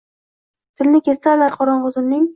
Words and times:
Tilini 0.81 1.03
kesarlar… 1.11 1.57
qorong’i 1.61 1.97
tunning 1.99 2.29